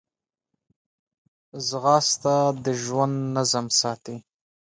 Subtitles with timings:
[1.67, 4.15] ځغاسته د ژوند نظم ساتي